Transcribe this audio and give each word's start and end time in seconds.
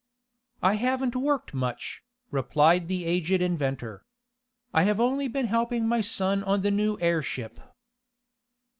"I 0.63 0.77
haven't 0.77 1.15
worked 1.15 1.53
much," 1.53 2.01
replied 2.31 2.87
the 2.87 3.05
aged 3.05 3.39
inventor. 3.39 4.03
"I 4.73 4.81
have 4.81 4.99
only 4.99 5.27
been 5.27 5.45
helping 5.45 5.87
my 5.87 6.01
son 6.01 6.43
on 6.43 6.65
a 6.65 6.71
new 6.71 6.97
airship." 6.99 7.59